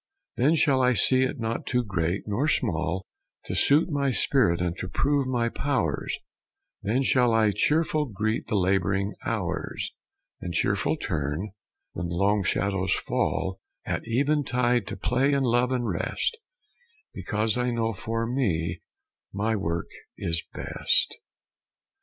[0.35, 3.05] Then shall I see it not too great, nor small
[3.45, 6.17] To suit my spirit and to prove my powers;
[6.81, 9.93] Then shall I cheerful greet the laboring hours,
[10.41, 11.51] And cheerful turn,
[11.93, 16.35] when the long shadows fall At eventide, to play and love and rest,
[17.13, 18.79] Because I know for me
[19.31, 21.19] my work is best.